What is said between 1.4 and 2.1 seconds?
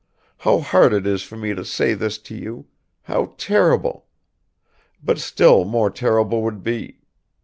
to say